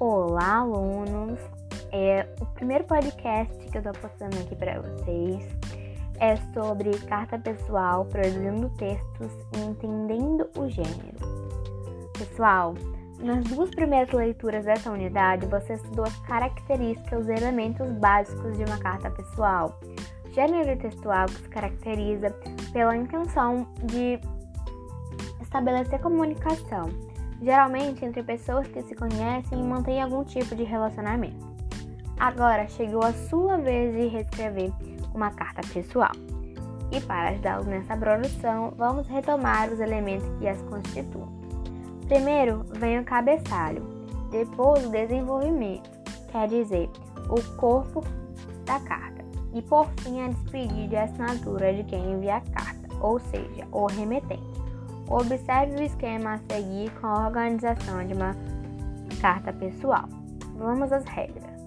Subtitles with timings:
[0.00, 1.40] Olá, alunos!
[1.90, 5.44] É o primeiro podcast que eu tô postando aqui para vocês
[6.20, 11.18] é sobre carta pessoal, produzindo textos e entendendo o gênero.
[12.16, 12.74] Pessoal,
[13.18, 18.78] nas duas primeiras leituras dessa unidade, você estudou as características, os elementos básicos de uma
[18.78, 19.80] carta pessoal.
[20.30, 22.30] Gênero textual que se caracteriza
[22.72, 24.20] pela intenção de
[25.42, 26.88] estabelecer comunicação
[27.40, 31.46] geralmente entre pessoas que se conhecem e mantêm algum tipo de relacionamento.
[32.18, 34.72] Agora chegou a sua vez de reescrever
[35.14, 36.12] uma carta pessoal.
[36.90, 41.28] E para ajudá-los nessa produção, vamos retomar os elementos que as constituem.
[42.06, 43.82] Primeiro vem o cabeçalho,
[44.30, 45.90] depois o desenvolvimento,
[46.32, 46.88] quer dizer,
[47.28, 48.02] o corpo
[48.64, 53.20] da carta, e por fim a despedida e assinatura de quem envia a carta, ou
[53.20, 54.67] seja, o remetente.
[55.10, 58.36] Observe o esquema a seguir com a organização de uma
[59.20, 60.06] carta pessoal.
[60.56, 61.57] Vamos às regras.